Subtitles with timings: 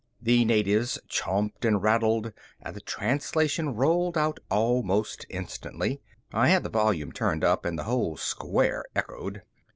[0.19, 6.01] The natives chomped and rattled and the translation rolled out almost instantly.
[6.33, 9.43] I had the volume turned up and the whole square echoed.